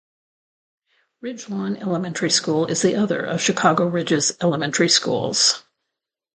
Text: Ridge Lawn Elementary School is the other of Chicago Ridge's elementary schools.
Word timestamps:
Ridge 1.21 1.47
Lawn 1.47 1.75
Elementary 1.77 2.31
School 2.31 2.65
is 2.65 2.81
the 2.81 2.95
other 2.95 3.23
of 3.23 3.39
Chicago 3.39 3.85
Ridge's 3.85 4.35
elementary 4.41 4.89
schools. 4.89 5.61